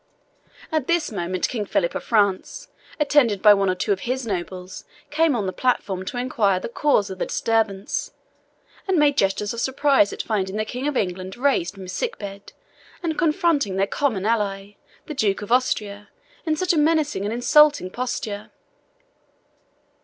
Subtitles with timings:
[0.71, 2.69] At this moment King Philip of France,
[2.99, 6.69] attended by one or two of his nobles, came on the platform to inquire the
[6.69, 8.09] cause of the disturbance,
[8.87, 12.17] and made gestures of surprise at finding the King of England raised from his sick
[12.17, 12.51] bed,
[13.03, 14.71] and confronting their common ally,
[15.05, 16.09] the Duke of Austria,
[16.47, 18.49] in such a menacing and insulting posture.